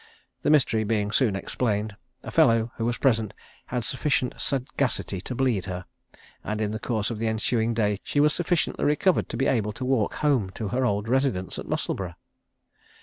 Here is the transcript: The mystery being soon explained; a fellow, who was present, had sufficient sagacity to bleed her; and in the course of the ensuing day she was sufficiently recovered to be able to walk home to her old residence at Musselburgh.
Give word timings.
The 0.41 0.49
mystery 0.49 0.83
being 0.83 1.11
soon 1.11 1.35
explained; 1.35 1.95
a 2.23 2.31
fellow, 2.31 2.71
who 2.77 2.85
was 2.85 2.97
present, 2.97 3.35
had 3.67 3.83
sufficient 3.83 4.33
sagacity 4.41 5.21
to 5.21 5.35
bleed 5.35 5.65
her; 5.65 5.85
and 6.43 6.59
in 6.59 6.71
the 6.71 6.79
course 6.79 7.11
of 7.11 7.19
the 7.19 7.27
ensuing 7.27 7.75
day 7.75 7.99
she 8.03 8.19
was 8.19 8.33
sufficiently 8.33 8.83
recovered 8.83 9.29
to 9.29 9.37
be 9.37 9.45
able 9.45 9.73
to 9.73 9.85
walk 9.85 10.15
home 10.15 10.49
to 10.55 10.69
her 10.69 10.87
old 10.87 11.07
residence 11.07 11.59
at 11.59 11.67
Musselburgh. 11.67 12.15